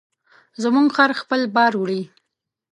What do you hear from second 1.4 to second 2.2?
بار وړي.